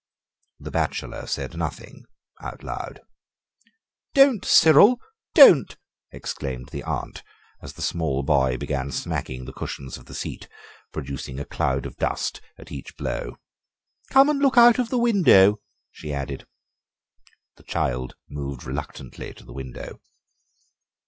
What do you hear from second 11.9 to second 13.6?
dust at each blow.